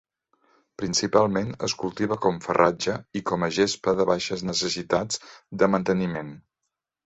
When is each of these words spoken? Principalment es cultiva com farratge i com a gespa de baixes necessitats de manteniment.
Principalment 0.81 1.51
es 1.67 1.75
cultiva 1.81 2.17
com 2.23 2.41
farratge 2.47 2.97
i 3.21 3.25
com 3.33 3.47
a 3.49 3.53
gespa 3.61 3.95
de 4.03 4.09
baixes 4.13 4.47
necessitats 4.51 5.25
de 5.63 5.73
manteniment. 5.77 6.37